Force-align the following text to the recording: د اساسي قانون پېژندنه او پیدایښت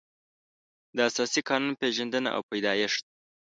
د 0.95 0.97
اساسي 1.09 1.41
قانون 1.49 1.73
پېژندنه 1.81 2.29
او 2.35 2.41
پیدایښت 2.51 3.03